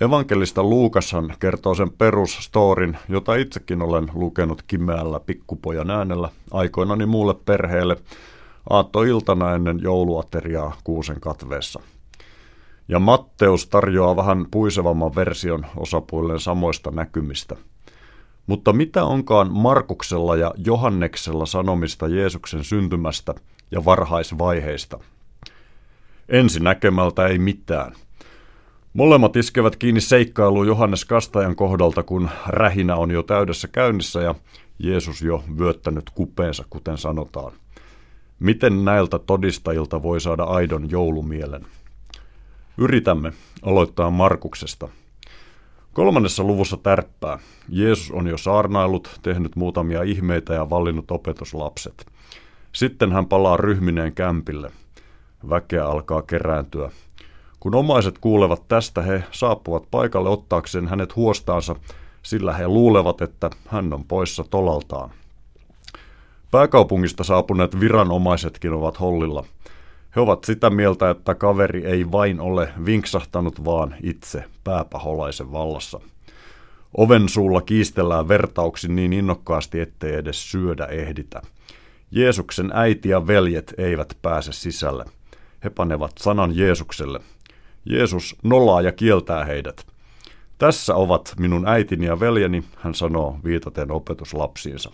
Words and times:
Evankelista 0.00 0.62
Luukashan 0.62 1.34
kertoo 1.40 1.74
sen 1.74 1.90
perusstorin, 1.90 2.96
jota 3.08 3.34
itsekin 3.34 3.82
olen 3.82 4.10
lukenut 4.14 4.62
kimeällä 4.62 5.20
pikkupojan 5.20 5.90
äänellä 5.90 6.28
aikoinani 6.50 7.06
muulle 7.06 7.34
perheelle 7.34 7.96
aattoiltana 8.70 9.54
ennen 9.54 9.78
jouluateriaa 9.82 10.76
kuusen 10.84 11.20
katveessa. 11.20 11.80
Ja 12.88 12.98
Matteus 12.98 13.66
tarjoaa 13.66 14.16
vähän 14.16 14.46
puisevamman 14.50 15.14
version 15.14 15.66
osapuilleen 15.76 16.40
samoista 16.40 16.90
näkymistä. 16.90 17.56
Mutta 18.46 18.72
mitä 18.72 19.04
onkaan 19.04 19.52
Markuksella 19.52 20.36
ja 20.36 20.54
Johanneksella 20.56 21.46
sanomista 21.46 22.08
Jeesuksen 22.08 22.64
syntymästä 22.64 23.34
ja 23.70 23.84
varhaisvaiheista? 23.84 24.98
Ensi 26.28 26.60
näkemältä 26.60 27.26
ei 27.26 27.38
mitään– 27.38 27.92
Molemmat 28.96 29.36
iskevät 29.36 29.76
kiinni 29.76 30.00
seikkailuun 30.00 30.66
Johannes 30.66 31.04
Kastajan 31.04 31.56
kohdalta, 31.56 32.02
kun 32.02 32.28
rähinä 32.46 32.96
on 32.96 33.10
jo 33.10 33.22
täydessä 33.22 33.68
käynnissä 33.68 34.20
ja 34.20 34.34
Jeesus 34.78 35.22
jo 35.22 35.44
vyöttänyt 35.58 36.10
kupeensa, 36.10 36.64
kuten 36.70 36.98
sanotaan. 36.98 37.52
Miten 38.40 38.84
näiltä 38.84 39.18
todistajilta 39.18 40.02
voi 40.02 40.20
saada 40.20 40.44
aidon 40.44 40.90
joulumielen? 40.90 41.66
Yritämme 42.78 43.32
aloittaa 43.62 44.10
Markuksesta. 44.10 44.88
Kolmannessa 45.92 46.44
luvussa 46.44 46.76
tärppää. 46.76 47.38
Jeesus 47.68 48.10
on 48.10 48.26
jo 48.26 48.38
saarnaillut, 48.38 49.20
tehnyt 49.22 49.56
muutamia 49.56 50.02
ihmeitä 50.02 50.54
ja 50.54 50.70
vallinnut 50.70 51.10
opetuslapset. 51.10 52.06
Sitten 52.72 53.12
hän 53.12 53.26
palaa 53.26 53.56
ryhmineen 53.56 54.14
kämpille. 54.14 54.70
Väkeä 55.50 55.86
alkaa 55.86 56.22
kerääntyä. 56.22 56.90
Kun 57.66 57.74
omaiset 57.74 58.18
kuulevat 58.18 58.68
tästä, 58.68 59.02
he 59.02 59.24
saapuvat 59.30 59.90
paikalle 59.90 60.28
ottaakseen 60.28 60.88
hänet 60.88 61.16
huostaansa, 61.16 61.76
sillä 62.22 62.52
he 62.52 62.68
luulevat, 62.68 63.22
että 63.22 63.50
hän 63.68 63.92
on 63.92 64.04
poissa 64.04 64.44
tolaltaan. 64.50 65.10
Pääkaupungista 66.50 67.24
saapuneet 67.24 67.80
viranomaisetkin 67.80 68.72
ovat 68.72 69.00
hollilla. 69.00 69.44
He 70.16 70.20
ovat 70.20 70.44
sitä 70.44 70.70
mieltä, 70.70 71.10
että 71.10 71.34
kaveri 71.34 71.84
ei 71.86 72.12
vain 72.12 72.40
ole 72.40 72.68
vinksahtanut, 72.84 73.64
vaan 73.64 73.94
itse 74.02 74.44
pääpaholaisen 74.64 75.52
vallassa. 75.52 76.00
Oven 76.96 77.28
suulla 77.28 77.60
kiistellään 77.60 78.28
vertauksin 78.28 78.96
niin 78.96 79.12
innokkaasti, 79.12 79.80
ettei 79.80 80.14
edes 80.14 80.50
syödä 80.50 80.86
ehditä. 80.86 81.42
Jeesuksen 82.10 82.70
äiti 82.74 83.08
ja 83.08 83.26
veljet 83.26 83.74
eivät 83.78 84.16
pääse 84.22 84.52
sisälle. 84.52 85.04
He 85.64 85.70
panevat 85.70 86.12
sanan 86.18 86.56
Jeesukselle– 86.56 87.20
Jeesus 87.86 88.36
nollaa 88.42 88.82
ja 88.82 88.92
kieltää 88.92 89.44
heidät. 89.44 89.86
Tässä 90.58 90.94
ovat 90.94 91.34
minun 91.38 91.68
äitini 91.68 92.06
ja 92.06 92.20
veljeni, 92.20 92.64
hän 92.76 92.94
sanoo 92.94 93.38
viitaten 93.44 93.90
opetuslapsiinsa. 93.90 94.92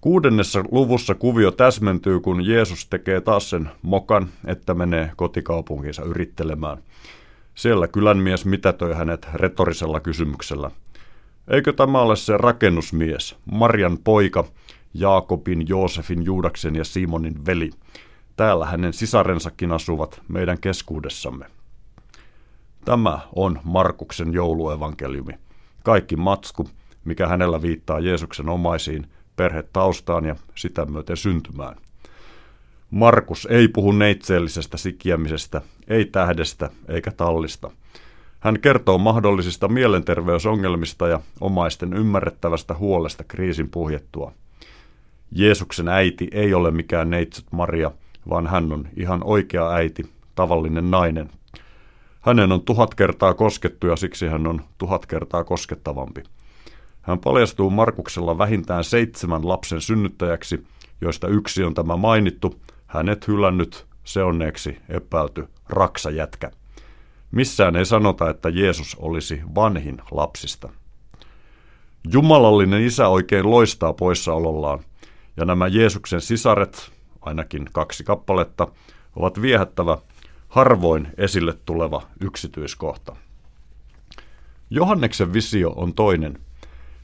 Kuudennessa 0.00 0.64
luvussa 0.70 1.14
kuvio 1.14 1.50
täsmentyy, 1.50 2.20
kun 2.20 2.46
Jeesus 2.46 2.86
tekee 2.86 3.20
taas 3.20 3.50
sen 3.50 3.70
mokan, 3.82 4.28
että 4.46 4.74
menee 4.74 5.10
kotikaupunkiinsa 5.16 6.02
yrittelemään. 6.02 6.78
Siellä 7.54 7.88
kylänmies 7.88 8.44
mitätöi 8.44 8.94
hänet 8.94 9.26
retorisella 9.34 10.00
kysymyksellä. 10.00 10.70
Eikö 11.48 11.72
tämä 11.72 12.00
ole 12.00 12.16
se 12.16 12.36
rakennusmies, 12.36 13.36
Marian 13.50 13.98
poika, 13.98 14.44
Jaakobin, 14.94 15.68
Joosefin, 15.68 16.24
Juudaksen 16.24 16.76
ja 16.76 16.84
Simonin 16.84 17.46
veli? 17.46 17.70
Täällä 18.36 18.66
hänen 18.66 18.92
sisarensakin 18.92 19.72
asuvat 19.72 20.20
meidän 20.28 20.60
keskuudessamme. 20.60 21.46
Tämä 22.84 23.18
on 23.34 23.60
Markuksen 23.64 24.32
jouluevankeliumi. 24.32 25.32
Kaikki 25.82 26.16
matsku, 26.16 26.68
mikä 27.04 27.28
hänellä 27.28 27.62
viittaa 27.62 28.00
Jeesuksen 28.00 28.48
omaisiin, 28.48 29.06
perhetaustaan 29.36 30.24
ja 30.24 30.36
sitä 30.54 30.84
myöten 30.84 31.16
syntymään. 31.16 31.76
Markus 32.90 33.48
ei 33.50 33.68
puhu 33.68 33.92
neitseellisestä 33.92 34.76
sikiämisestä, 34.76 35.62
ei 35.88 36.04
tähdestä 36.04 36.70
eikä 36.88 37.10
tallista. 37.10 37.70
Hän 38.40 38.60
kertoo 38.60 38.98
mahdollisista 38.98 39.68
mielenterveysongelmista 39.68 41.08
ja 41.08 41.20
omaisten 41.40 41.92
ymmärrettävästä 41.92 42.74
huolesta 42.74 43.24
kriisin 43.24 43.70
puhjettua. 43.70 44.32
Jeesuksen 45.32 45.88
äiti 45.88 46.28
ei 46.32 46.54
ole 46.54 46.70
mikään 46.70 47.10
neitsyt 47.10 47.46
Maria, 47.50 47.90
vaan 48.28 48.46
hän 48.46 48.72
on 48.72 48.88
ihan 48.96 49.24
oikea 49.24 49.70
äiti, 49.70 50.10
tavallinen 50.34 50.90
nainen, 50.90 51.30
hänen 52.20 52.52
on 52.52 52.62
tuhat 52.62 52.94
kertaa 52.94 53.34
koskettu 53.34 53.86
ja 53.86 53.96
siksi 53.96 54.26
hän 54.26 54.46
on 54.46 54.60
tuhat 54.78 55.06
kertaa 55.06 55.44
koskettavampi. 55.44 56.22
Hän 57.02 57.18
paljastuu 57.18 57.70
Markuksella 57.70 58.38
vähintään 58.38 58.84
seitsemän 58.84 59.48
lapsen 59.48 59.80
synnyttäjäksi, 59.80 60.66
joista 61.00 61.28
yksi 61.28 61.64
on 61.64 61.74
tämä 61.74 61.96
mainittu, 61.96 62.60
hänet 62.86 63.28
hylännyt, 63.28 63.86
seonneeksi 64.04 64.78
epäilty 64.88 65.48
raksajätkä. 65.68 66.50
Missään 67.30 67.76
ei 67.76 67.86
sanota, 67.86 68.30
että 68.30 68.48
Jeesus 68.48 68.94
olisi 68.94 69.40
vanhin 69.54 69.98
lapsista. 70.10 70.68
Jumalallinen 72.12 72.82
isä 72.82 73.08
oikein 73.08 73.50
loistaa 73.50 73.92
poissaolollaan, 73.92 74.78
ja 75.36 75.44
nämä 75.44 75.66
Jeesuksen 75.66 76.20
sisaret, 76.20 76.92
ainakin 77.26 77.66
kaksi 77.72 78.04
kappaletta, 78.04 78.68
ovat 79.16 79.42
viehättävä 79.42 79.98
harvoin 80.48 81.08
esille 81.18 81.54
tuleva 81.64 82.02
yksityiskohta. 82.20 83.16
Johanneksen 84.70 85.32
visio 85.32 85.70
on 85.70 85.94
toinen. 85.94 86.38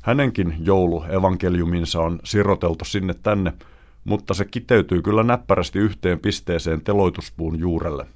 Hänenkin 0.02 0.56
jouluevankeliuminsa 0.58 2.00
on 2.00 2.20
siroteltu 2.24 2.84
sinne 2.84 3.14
tänne, 3.22 3.52
mutta 4.04 4.34
se 4.34 4.44
kiteytyy 4.44 5.02
kyllä 5.02 5.22
näppärästi 5.22 5.78
yhteen 5.78 6.18
pisteeseen 6.18 6.80
teloituspuun 6.80 7.58
juurelle. 7.58 8.06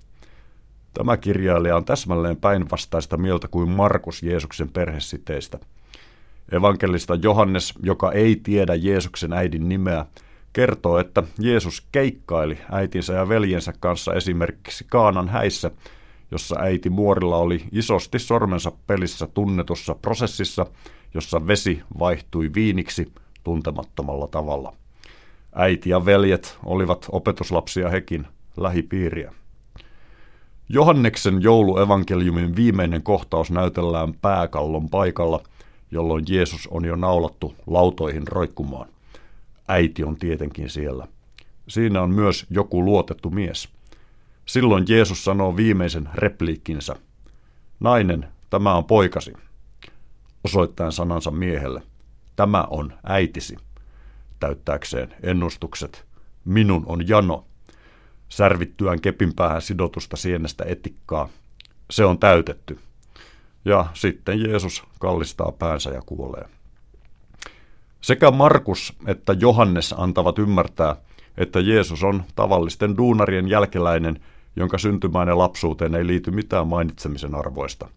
Tämä 0.95 1.17
kirjailija 1.17 1.77
on 1.77 1.85
täsmälleen 1.85 2.37
päinvastaista 2.37 3.17
mieltä 3.17 3.49
kuin 3.49 3.69
Markus 3.69 4.23
Jeesuksen 4.23 4.69
perhesiteistä. 4.69 5.59
Evankelista 6.53 7.15
Johannes, 7.15 7.75
joka 7.83 8.13
ei 8.13 8.37
tiedä 8.37 8.75
Jeesuksen 8.75 9.33
äidin 9.33 9.69
nimeä, 9.69 10.07
kertoo, 10.57 10.99
että 10.99 11.23
Jeesus 11.39 11.87
keikkaili 11.93 12.59
äitinsä 12.71 13.13
ja 13.13 13.29
veljensä 13.29 13.73
kanssa 13.81 14.15
esimerkiksi 14.15 14.87
Kaanan 14.89 15.29
häissä, 15.29 15.71
jossa 16.31 16.57
äiti 16.61 16.91
muorilla 16.91 17.37
oli 17.37 17.65
isosti 17.73 18.19
sormensa 18.19 18.73
pelissä 18.87 19.27
tunnetussa 19.27 19.95
prosessissa, 19.95 20.67
jossa 21.15 21.47
vesi 21.47 21.83
vaihtui 21.99 22.51
viiniksi 22.55 23.13
tuntemattomalla 23.45 24.27
tavalla. 24.27 24.73
Äiti 25.55 25.91
ja 25.91 26.05
veljet 26.05 26.59
olivat 26.65 27.07
opetuslapsia 27.13 27.89
hekin 27.89 28.27
lähipiiriä. 28.57 29.33
Johanneksen 30.69 31.43
jouluevankeliumin 31.43 32.57
viimeinen 32.57 33.03
kohtaus 33.03 33.51
näytellään 33.51 34.15
pääkallon 34.15 34.89
paikalla, 34.89 35.41
jolloin 35.91 36.25
Jeesus 36.29 36.67
on 36.71 36.85
jo 36.85 36.97
naulattu 36.97 37.55
lautoihin 37.67 38.29
roikkumaan. 38.29 38.96
Äiti 39.69 40.05
on 40.05 40.17
tietenkin 40.17 40.71
siellä. 40.71 41.09
Siinä 41.69 42.03
on 42.03 42.11
myös 42.11 42.47
joku 42.51 42.85
luotettu 42.85 43.31
mies. 43.31 43.69
Silloin 44.47 44.85
Jeesus 44.89 45.25
sanoo 45.25 45.57
viimeisen 45.57 46.09
repliikkinsä. 46.15 46.97
Nainen, 47.81 48.29
tämä 48.51 48.75
on 48.75 48.85
poikasi. 48.85 49.33
Osoittaen 50.45 50.93
sanansa 50.93 51.31
miehelle. 51.31 51.83
Tämä 52.37 52.65
on 52.71 52.93
äitisi. 53.05 53.57
Täyttääkseen 54.41 55.15
ennustukset. 55.23 56.05
Minun 56.45 56.83
on 56.87 57.09
jano. 57.09 57.45
Särvittyään 58.29 59.01
kepin 59.01 59.35
päähän 59.35 59.63
sidotusta 59.63 60.17
sienestä 60.17 60.65
etikkaa. 60.69 61.29
Se 61.91 62.05
on 62.05 62.19
täytetty. 62.19 62.79
Ja 63.65 63.87
sitten 63.95 64.41
Jeesus 64.41 64.85
kallistaa 64.99 65.53
päänsä 65.53 65.91
ja 65.91 66.03
kuolee. 66.07 66.49
Sekä 68.07 68.31
Markus 68.31 68.93
että 69.07 69.33
Johannes 69.33 69.95
antavat 69.99 70.39
ymmärtää, 70.39 70.97
että 71.37 71.61
Jeesus 71.61 72.05
on 72.05 72.23
tavallisten 72.35 72.97
duunarien 72.97 73.49
jälkeläinen, 73.49 74.21
jonka 74.57 74.79
syntymään 74.79 75.29
ja 75.29 75.39
lapsuuteen 75.39 75.95
ei 75.95 76.07
liity 76.07 76.31
mitään 76.31 76.67
mainitsemisen 76.67 77.35
arvoista. 77.35 77.89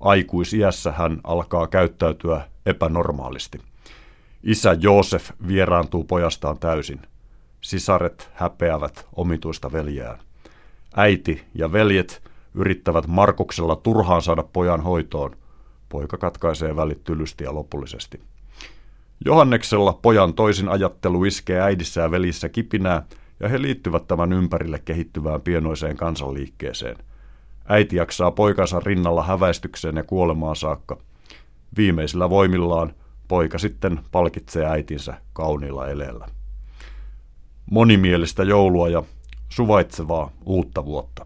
Aikuisiässä 0.00 0.92
hän 0.92 1.20
alkaa 1.24 1.66
käyttäytyä 1.66 2.48
epänormaalisti. 2.66 3.60
Isä 4.42 4.76
Joosef 4.80 5.30
vieraantuu 5.46 6.04
pojastaan 6.04 6.58
täysin. 6.58 7.00
Sisaret 7.60 8.30
häpeävät 8.34 9.06
omituista 9.16 9.72
veljään. 9.72 10.18
Äiti 10.96 11.44
ja 11.54 11.72
veljet 11.72 12.22
yrittävät 12.54 13.06
Markuksella 13.06 13.76
turhaan 13.76 14.22
saada 14.22 14.42
pojan 14.42 14.80
hoitoon. 14.80 15.36
Poika 15.88 16.16
katkaisee 16.16 16.76
välit 16.76 17.04
tylysti 17.04 17.44
ja 17.44 17.54
lopullisesti. 17.54 18.20
Johanneksella 19.24 19.92
pojan 20.02 20.34
toisin 20.34 20.68
ajattelu 20.68 21.24
iskee 21.24 21.60
äidissä 21.60 22.00
ja 22.00 22.10
velissä 22.10 22.48
kipinää, 22.48 23.02
ja 23.40 23.48
he 23.48 23.62
liittyvät 23.62 24.06
tämän 24.06 24.32
ympärille 24.32 24.78
kehittyvään 24.78 25.40
pienoiseen 25.40 25.96
kansanliikkeeseen. 25.96 26.96
Äiti 27.68 27.96
jaksaa 27.96 28.30
poikansa 28.30 28.80
rinnalla 28.80 29.22
häväistykseen 29.22 29.96
ja 29.96 30.04
kuolemaan 30.04 30.56
saakka. 30.56 30.98
Viimeisillä 31.76 32.30
voimillaan 32.30 32.92
poika 33.28 33.58
sitten 33.58 34.00
palkitsee 34.12 34.66
äitinsä 34.66 35.14
kauniilla 35.32 35.88
eleellä. 35.88 36.28
Monimielistä 37.70 38.42
joulua 38.42 38.88
ja 38.88 39.02
suvaitsevaa 39.48 40.30
uutta 40.46 40.84
vuotta. 40.84 41.24